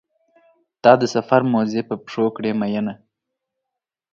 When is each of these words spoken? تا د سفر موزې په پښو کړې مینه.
تا 0.83 0.91
د 1.01 1.03
سفر 1.15 1.41
موزې 1.51 1.81
په 1.89 1.95
پښو 2.03 2.25
کړې 2.35 2.51
مینه. 2.59 2.93